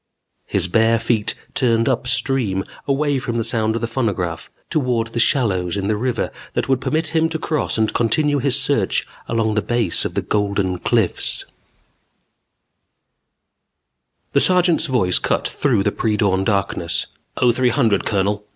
[0.47, 5.19] His bare feet turned up stream, away from the sound of the phonograph, toward the
[5.19, 9.53] shallows in the river that would permit him to cross and continue his search along
[9.53, 11.45] the base of the Golden Cliffs
[14.33, 17.05] _The sergeant's voice cut through the pre dawn darkness.
[17.37, 18.47] "Oh, three hundred, Colonel....